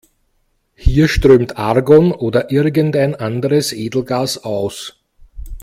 [0.73, 4.97] Hier strömt Argon oder irgendein anderes Edelgas aus.